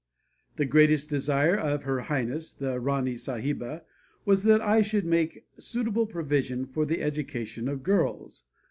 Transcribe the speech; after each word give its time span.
The 0.55 0.65
greatest 0.65 1.11
desire 1.11 1.55
of 1.55 1.83
Her 1.83 1.99
Highness, 2.07 2.53
the 2.53 2.79
Rani 2.79 3.13
Sahiba, 3.13 3.83
was 4.25 4.41
that 4.45 4.59
I 4.59 4.81
should 4.81 5.05
make 5.05 5.45
suitable 5.59 6.07
provision 6.07 6.65
for 6.65 6.87
the 6.87 7.03
education 7.03 7.67
of 7.67 7.83
girls. 7.83 8.45